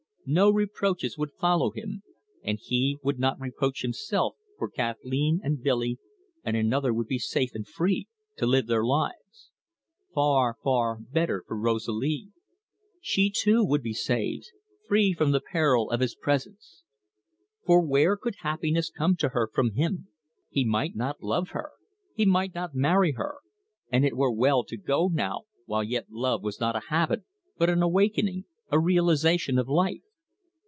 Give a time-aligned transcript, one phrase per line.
[0.27, 2.03] No reproaches would follow him;
[2.43, 5.97] and he would not reproach himself, for Kathleen and Billy
[6.43, 9.49] and another would be safe and free to live their lives.
[10.13, 12.29] Far, far better for Rosalie!
[13.01, 14.51] She too would be saved
[14.87, 16.83] free from the peril of his presence.
[17.65, 20.07] For where could happiness come to her from him?
[20.49, 21.71] He might not love her;
[22.13, 23.37] he might not marry her;
[23.91, 27.23] and it were well to go now, while yet love was not a habit,
[27.57, 30.03] but an awakening, a realisation of life.